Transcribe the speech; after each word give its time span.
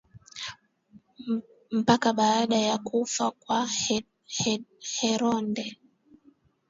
mpaka 1.71 2.13
baada 2.17 2.57
ya 2.57 2.77
kufa 2.77 3.31
kwa 3.31 3.67
Herode 4.93 5.77